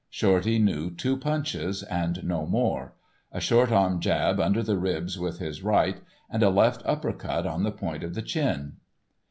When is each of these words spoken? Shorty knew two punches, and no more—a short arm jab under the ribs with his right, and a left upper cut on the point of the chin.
Shorty 0.09 0.57
knew 0.57 0.89
two 0.89 1.15
punches, 1.15 1.83
and 1.83 2.23
no 2.23 2.47
more—a 2.47 3.39
short 3.39 3.71
arm 3.71 3.99
jab 3.99 4.39
under 4.39 4.63
the 4.63 4.75
ribs 4.79 5.19
with 5.19 5.37
his 5.37 5.61
right, 5.61 6.01
and 6.27 6.41
a 6.41 6.49
left 6.49 6.81
upper 6.85 7.13
cut 7.13 7.45
on 7.45 7.61
the 7.61 7.71
point 7.71 8.03
of 8.03 8.15
the 8.15 8.23
chin. 8.23 8.77